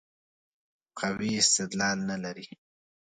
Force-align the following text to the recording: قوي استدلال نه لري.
قوي 0.99 1.29
استدلال 1.43 1.97
نه 2.09 2.17
لري. 2.23 2.47